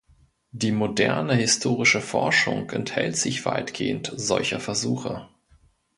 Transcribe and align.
Die 0.51 0.71
moderne 0.71 1.35
historische 1.35 2.01
Forschung 2.01 2.71
enthält 2.71 3.17
sich 3.17 3.45
weitgehend 3.45 4.11
solcher 4.15 4.59
Versuche. 4.59 5.29